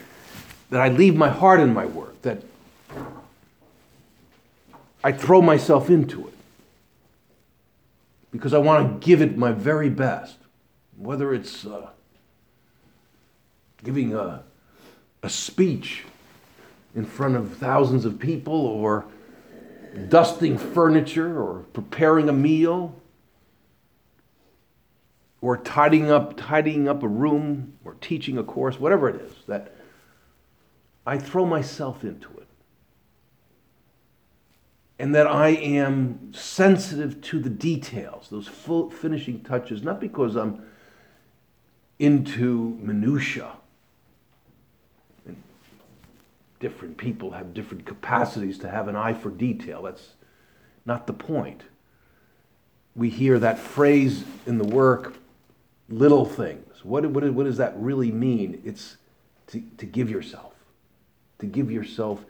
that 0.70 0.80
I 0.80 0.88
leave 0.88 1.16
my 1.16 1.28
heart 1.28 1.60
in 1.60 1.72
my 1.72 1.86
work. 1.86 2.20
That 2.22 2.42
I 5.04 5.12
throw 5.12 5.42
myself 5.42 5.90
into 5.90 6.26
it. 6.28 6.34
Because 8.32 8.52
I 8.54 8.58
want 8.58 9.00
to 9.00 9.06
give 9.06 9.22
it 9.22 9.36
my 9.36 9.52
very 9.52 9.90
best. 9.90 10.36
Whether 10.96 11.34
it's 11.34 11.66
uh, 11.66 11.90
giving 13.84 14.14
a, 14.14 14.42
a 15.22 15.30
speech 15.30 16.04
in 16.96 17.04
front 17.04 17.36
of 17.36 17.54
thousands 17.58 18.06
of 18.06 18.18
people 18.18 18.54
or 18.54 19.04
dusting 20.08 20.56
furniture 20.56 21.40
or 21.40 21.60
preparing 21.74 22.28
a 22.28 22.32
meal 22.32 22.94
or 25.42 25.58
tidying 25.58 26.10
up 26.10 26.36
tidying 26.36 26.88
up 26.88 27.02
a 27.02 27.08
room 27.08 27.74
or 27.84 27.94
teaching 28.00 28.38
a 28.38 28.42
course 28.42 28.80
whatever 28.80 29.08
it 29.10 29.20
is 29.20 29.32
that 29.46 29.76
I 31.06 31.18
throw 31.18 31.46
myself 31.46 32.02
into 32.02 32.28
it. 32.38 32.48
And 34.98 35.14
that 35.14 35.26
I 35.26 35.50
am 35.50 36.32
sensitive 36.32 37.20
to 37.20 37.38
the 37.38 37.50
details 37.50 38.28
those 38.30 38.48
full 38.48 38.90
finishing 38.90 39.44
touches 39.44 39.82
not 39.82 40.00
because 40.00 40.34
I'm 40.34 40.64
into 41.98 42.78
minutia 42.80 43.52
different 46.60 46.96
people 46.96 47.32
have 47.32 47.54
different 47.54 47.84
capacities 47.84 48.58
to 48.58 48.70
have 48.70 48.88
an 48.88 48.96
eye 48.96 49.14
for 49.14 49.30
detail. 49.30 49.82
That's 49.82 50.10
not 50.84 51.06
the 51.06 51.12
point. 51.12 51.62
We 52.94 53.10
hear 53.10 53.38
that 53.38 53.58
phrase 53.58 54.24
in 54.46 54.58
the 54.58 54.64
work, 54.64 55.16
little 55.88 56.24
things. 56.24 56.84
What, 56.84 57.04
what, 57.06 57.24
what 57.32 57.44
does 57.44 57.58
that 57.58 57.74
really 57.76 58.10
mean? 58.10 58.62
It's 58.64 58.96
to, 59.48 59.62
to 59.78 59.86
give 59.86 60.10
yourself, 60.10 60.54
to 61.40 61.46
give 61.46 61.70
yourself 61.70 62.24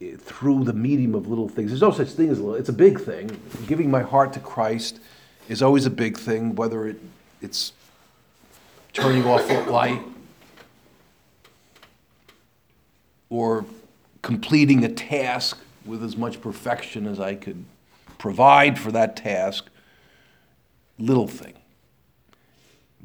eh, 0.00 0.16
through 0.16 0.64
the 0.64 0.72
medium 0.72 1.14
of 1.14 1.26
little 1.26 1.48
things. 1.48 1.70
There's 1.70 1.82
no 1.82 1.90
such 1.90 2.10
thing 2.10 2.30
as 2.30 2.38
little, 2.38 2.54
it's 2.54 2.68
a 2.68 2.74
big 2.74 3.00
thing. 3.00 3.36
Giving 3.66 3.90
my 3.90 4.02
heart 4.02 4.32
to 4.34 4.40
Christ 4.40 5.00
is 5.48 5.62
always 5.62 5.86
a 5.86 5.90
big 5.90 6.16
thing, 6.16 6.54
whether 6.54 6.86
it, 6.86 7.00
it's 7.42 7.72
turning 8.92 9.24
off 9.24 9.50
a 9.50 9.60
light 9.70 10.02
or 13.28 13.64
completing 14.22 14.84
a 14.84 14.88
task 14.88 15.58
with 15.84 16.02
as 16.02 16.16
much 16.16 16.40
perfection 16.40 17.06
as 17.06 17.20
I 17.20 17.34
could 17.34 17.64
provide 18.18 18.78
for 18.78 18.90
that 18.92 19.16
task. 19.16 19.66
Little 20.98 21.28
thing. 21.28 21.54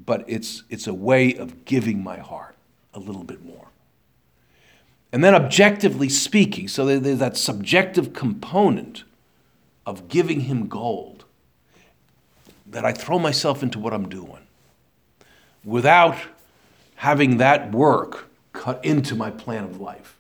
But 0.04 0.26
it's, 0.28 0.64
it's 0.70 0.88
a 0.88 0.94
way 0.94 1.36
of 1.36 1.66
giving 1.66 2.04
my 2.04 2.18
heart 2.18 2.56
a 2.94 3.00
little 3.00 3.24
bit 3.24 3.46
more. 3.46 3.68
And 5.12 5.24
then, 5.24 5.36
objectively 5.36 6.08
speaking, 6.08 6.68
so 6.70 6.86
there's 6.86 7.20
that 7.20 7.36
subjective 7.36 8.14
component 8.14 9.04
of 9.86 10.08
giving 10.08 10.42
him 10.42 10.68
gold, 10.68 11.26
that 12.66 12.86
I 12.86 12.94
throw 12.94 13.20
myself 13.20 13.62
into 13.62 13.78
what 13.78 13.94
I'm 13.94 14.08
doing 14.08 14.48
without 15.66 16.18
having 16.96 17.38
that 17.38 17.72
work 17.72 18.31
cut 18.54 18.84
into 18.84 19.16
my 19.16 19.32
plan 19.32 19.64
of 19.64 19.80
life. 19.80 20.18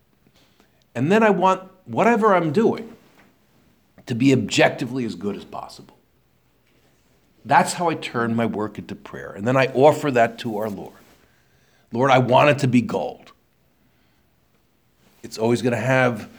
And 0.96 1.12
then 1.12 1.24
I 1.24 1.30
want 1.30 1.70
whatever 1.86 2.36
I'm 2.36 2.52
doing 2.52 2.96
to 4.06 4.16
be 4.16 4.34
objectively 4.34 5.06
as 5.06 5.16
good 5.16 5.36
as 5.36 5.46
possible. 5.46 5.98
That's 7.46 7.74
how 7.74 7.90
I 7.90 7.96
turn 7.96 8.36
my 8.36 8.46
work 8.46 8.78
into 8.78 8.96
prayer. 8.96 9.32
And 9.32 9.48
then 9.48 9.58
I 9.58 9.68
offer 9.68 10.12
that 10.12 10.38
to 10.40 10.58
our 10.58 10.70
Lord. 10.70 10.94
Lord, 11.92 12.12
I 12.12 12.20
want 12.20 12.50
it 12.50 12.60
to 12.60 12.68
be 12.68 12.82
gold. 12.82 13.32
It's 15.24 15.38
always 15.38 15.62
going 15.62 15.74
to 15.74 15.80
have, 15.80 16.30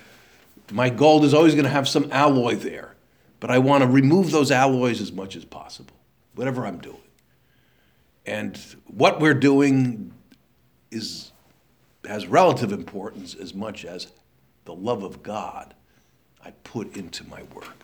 my 0.70 0.90
gold 0.90 1.24
is 1.24 1.34
always 1.34 1.54
going 1.54 1.64
to 1.64 1.70
have 1.70 1.88
some 1.88 2.10
alloy 2.12 2.56
there. 2.56 2.94
But 3.40 3.50
I 3.50 3.58
want 3.58 3.82
to 3.82 3.88
remove 3.88 4.30
those 4.30 4.50
alloys 4.50 5.00
as 5.00 5.12
much 5.12 5.34
as 5.34 5.44
possible, 5.44 5.96
whatever 6.34 6.64
I'm 6.64 6.78
doing. 6.78 6.96
And 8.24 8.56
what 8.86 9.20
we're 9.20 9.34
doing 9.34 10.12
is 10.92 11.31
has 12.06 12.26
relative 12.26 12.72
importance 12.72 13.34
as 13.34 13.54
much 13.54 13.84
as 13.84 14.08
the 14.64 14.74
love 14.74 15.02
of 15.02 15.22
God 15.22 15.74
I 16.44 16.50
put 16.64 16.96
into 16.96 17.24
my 17.24 17.42
work. 17.54 17.76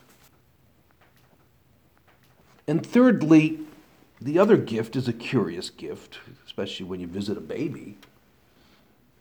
And 2.66 2.84
thirdly, 2.84 3.60
the 4.20 4.38
other 4.38 4.56
gift 4.56 4.96
is 4.96 5.08
a 5.08 5.12
curious 5.12 5.70
gift, 5.70 6.18
especially 6.44 6.86
when 6.86 7.00
you 7.00 7.06
visit 7.06 7.38
a 7.38 7.40
baby. 7.40 7.96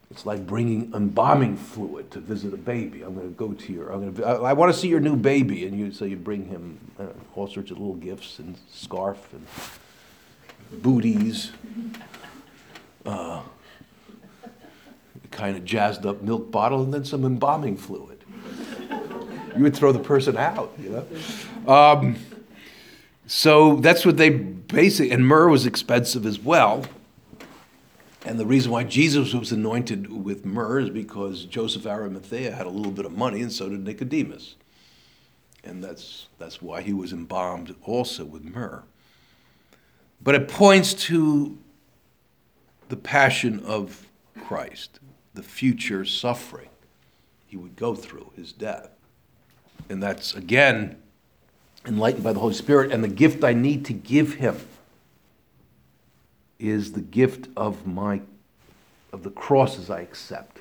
It's 0.10 0.26
like 0.26 0.48
bringing 0.48 0.94
embalming 0.94 1.58
fluid 1.58 2.12
to 2.12 2.20
visit 2.20 2.54
a 2.54 2.58
baby. 2.58 3.04
I'm 3.04 3.14
going 3.14 3.28
to 3.28 3.36
go 3.36 3.54
to 3.54 3.74
your, 3.74 3.92
I'm 3.92 4.02
going 4.02 4.16
to, 4.16 4.26
I, 4.26 4.50
I 4.50 4.54
want 4.54 4.74
to 4.74 4.80
see 4.80 4.88
your 4.88 5.02
new 5.02 5.16
baby, 5.16 5.66
and 5.68 5.78
you 5.78 5.92
so 5.92 6.06
you 6.06 6.16
bring 6.16 6.46
him 6.46 6.80
uh, 6.98 7.08
all 7.36 7.48
sorts 7.48 7.72
of 7.72 7.78
little 7.78 7.96
gifts 7.96 8.40
and 8.40 8.58
scarf 8.72 9.34
and 9.34 10.82
booties. 10.82 11.52
Uh, 13.06 13.42
kind 15.38 15.56
of 15.56 15.64
jazzed 15.64 16.06
up 16.06 16.22
milk 16.22 16.52
bottle 16.52 16.82
and 16.82 16.94
then 16.94 17.06
some 17.06 17.24
embalming 17.24 17.78
fluid. 17.78 18.24
You 19.56 19.64
would 19.64 19.76
throw 19.76 19.92
the 19.92 20.00
person 20.00 20.36
out, 20.36 20.74
you 20.80 20.90
know? 20.90 21.72
Um, 21.72 22.18
so 23.28 23.76
that's 23.78 24.06
what 24.06 24.18
they 24.18 24.30
basically, 24.30 25.12
and 25.12 25.26
myrrh 25.26 25.50
was 25.50 25.66
expensive 25.66 26.26
as 26.26 26.40
well. 26.40 26.86
And 28.26 28.40
the 28.40 28.46
reason 28.46 28.72
why 28.72 28.84
Jesus 28.84 29.34
was 29.34 29.52
anointed 29.52 30.12
with 30.12 30.46
myrrh 30.46 30.80
is 30.80 30.90
because 30.90 31.46
Joseph 31.46 31.86
Arimathea 31.86 32.52
had 32.52 32.66
a 32.66 32.70
little 32.70 32.92
bit 32.92 33.06
of 33.06 33.16
money, 33.16 33.42
and 33.42 33.52
so 33.52 33.70
did 33.70 33.84
Nicodemus. 33.84 34.56
And 35.64 35.84
that's, 35.84 36.28
that's 36.38 36.62
why 36.62 36.82
he 36.82 36.94
was 36.94 37.14
embalmed 37.14 37.76
also 37.84 38.26
with 38.26 38.44
myrrh. 38.44 38.84
But 40.22 40.36
it 40.36 40.48
points 40.48 40.94
to 41.06 41.58
the 42.90 42.98
passion 42.98 43.60
of 43.66 44.08
Christ 44.46 45.00
the 45.38 45.44
future 45.44 46.04
suffering 46.04 46.68
he 47.46 47.56
would 47.56 47.76
go 47.76 47.94
through, 47.94 48.32
his 48.36 48.52
death. 48.52 48.90
And 49.88 50.02
that's, 50.02 50.34
again, 50.34 50.98
enlightened 51.86 52.24
by 52.24 52.34
the 52.34 52.40
Holy 52.40 52.56
Spirit. 52.56 52.92
And 52.92 53.04
the 53.04 53.08
gift 53.08 53.44
I 53.44 53.54
need 53.54 53.86
to 53.86 53.94
give 53.94 54.34
him 54.34 54.58
is 56.60 56.94
the 56.94 57.02
gift 57.02 57.48
of 57.56 57.86
my 57.86 58.22
of 59.14 59.24
the 59.24 59.30
crosses 59.30 59.90
I 59.90 60.02
accept. 60.02 60.60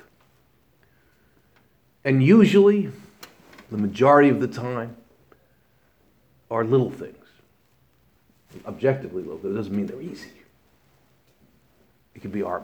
And 2.05 2.23
usually, 2.23 2.91
the 3.69 3.77
majority 3.77 4.29
of 4.29 4.39
the 4.39 4.47
time, 4.47 4.95
are 6.49 6.63
little 6.63 6.91
things. 6.91 7.15
Objectively 8.65 9.23
little. 9.23 9.39
That 9.39 9.53
doesn't 9.53 9.75
mean 9.75 9.87
they're 9.87 10.01
easy. 10.01 10.31
It 12.15 12.21
could 12.21 12.31
be 12.31 12.41
art 12.41 12.63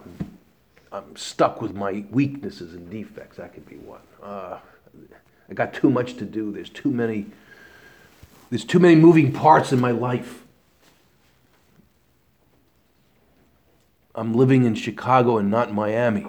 I'm 0.94 1.16
stuck 1.16 1.60
with 1.60 1.74
my 1.74 2.06
weaknesses 2.12 2.76
and 2.76 2.88
defects. 2.90 3.38
That 3.38 3.54
could 3.54 3.68
be 3.68 3.78
one. 3.78 4.02
Uh, 4.22 4.60
I 5.50 5.54
got 5.56 5.74
too 5.74 5.90
much 5.90 6.18
to 6.18 6.26
do. 6.26 6.52
There's 6.52 6.70
too 6.70 6.92
many. 6.92 7.26
There's 8.52 8.64
too 8.64 8.80
many 8.80 8.96
moving 8.96 9.32
parts 9.32 9.72
in 9.72 9.80
my 9.80 9.90
life. 9.90 10.44
I'm 14.14 14.36
living 14.36 14.66
in 14.66 14.76
Chicago 14.76 15.40
and 15.40 15.50
not 15.50 15.74
Miami. 15.74 16.28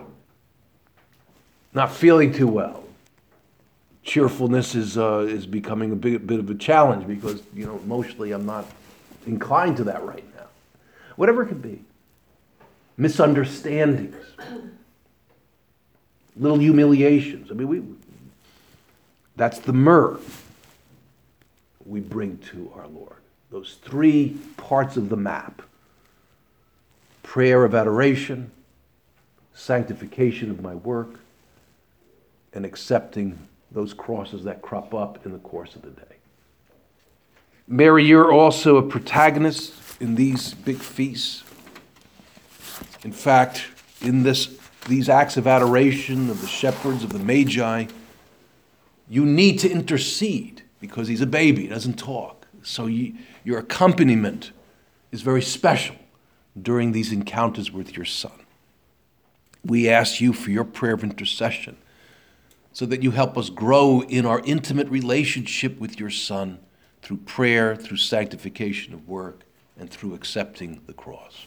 Not 1.74 1.92
feeling 1.92 2.33
too 2.33 2.48
well. 2.48 2.85
Cheerfulness 4.03 4.74
is, 4.74 4.96
uh, 4.96 5.27
is 5.29 5.46
becoming 5.46 5.92
a 5.92 5.96
big, 5.96 6.27
bit 6.27 6.38
of 6.38 6.48
a 6.48 6.55
challenge 6.55 7.07
because, 7.07 7.42
you 7.55 7.66
know, 7.66 7.77
emotionally 7.77 8.33
I'm 8.33 8.46
not 8.46 8.66
inclined 9.27 9.77
to 9.79 9.85
that 9.85 10.03
right 10.03 10.24
now. 10.35 10.46
Whatever 11.16 11.42
it 11.42 11.48
could 11.48 11.61
be. 11.61 11.85
Misunderstandings. 12.96 14.16
Little 16.37 16.59
humiliations. 16.59 17.50
I 17.50 17.54
mean, 17.54 17.68
we, 17.68 17.83
that's 19.37 19.59
the 19.59 19.72
myrrh 19.72 20.18
we 21.85 22.00
bring 22.00 22.38
to 22.38 22.72
our 22.74 22.87
Lord. 22.88 23.16
Those 23.50 23.78
three 23.83 24.37
parts 24.57 24.96
of 24.96 25.09
the 25.09 25.16
map 25.16 25.62
prayer 27.22 27.64
of 27.64 27.74
adoration, 27.74 28.50
sanctification 29.54 30.50
of 30.50 30.61
my 30.61 30.74
work, 30.74 31.18
and 32.52 32.64
accepting 32.64 33.37
those 33.72 33.92
crosses 33.92 34.44
that 34.44 34.62
crop 34.62 34.94
up 34.94 35.24
in 35.26 35.33
the 35.33 35.38
course 35.38 35.74
of 35.74 35.83
the 35.83 35.90
day. 35.90 36.16
Mary, 37.66 38.04
you're 38.04 38.33
also 38.33 38.76
a 38.76 38.83
protagonist 38.83 39.72
in 40.00 40.14
these 40.14 40.54
big 40.54 40.76
feasts. 40.76 41.42
In 43.04 43.12
fact, 43.12 43.66
in 44.00 44.22
this, 44.22 44.58
these 44.88 45.08
acts 45.08 45.36
of 45.36 45.46
adoration 45.46 46.30
of 46.30 46.40
the 46.40 46.46
shepherds, 46.46 47.04
of 47.04 47.12
the 47.12 47.18
Magi, 47.18 47.86
you 49.08 49.24
need 49.24 49.58
to 49.60 49.70
intercede 49.70 50.62
because 50.80 51.08
he's 51.08 51.20
a 51.20 51.26
baby, 51.26 51.62
he 51.62 51.68
doesn't 51.68 51.98
talk. 51.98 52.46
So 52.62 52.86
you, 52.86 53.14
your 53.44 53.58
accompaniment 53.58 54.52
is 55.12 55.20
very 55.20 55.42
special 55.42 55.96
during 56.60 56.92
these 56.92 57.12
encounters 57.12 57.70
with 57.70 57.96
your 57.96 58.06
son. 58.06 58.32
We 59.64 59.88
ask 59.88 60.20
you 60.20 60.32
for 60.32 60.50
your 60.50 60.64
prayer 60.64 60.94
of 60.94 61.04
intercession 61.04 61.76
so 62.72 62.86
that 62.86 63.02
you 63.02 63.12
help 63.12 63.38
us 63.38 63.50
grow 63.50 64.02
in 64.02 64.26
our 64.26 64.40
intimate 64.40 64.88
relationship 64.88 65.78
with 65.78 66.00
your 66.00 66.10
son 66.10 66.58
through 67.02 67.18
prayer, 67.18 67.76
through 67.76 67.98
sanctification 67.98 68.94
of 68.94 69.06
work, 69.06 69.42
and 69.78 69.90
through 69.90 70.14
accepting 70.14 70.80
the 70.86 70.92
cross. 70.92 71.46